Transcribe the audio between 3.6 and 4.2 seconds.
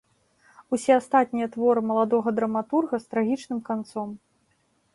канцом.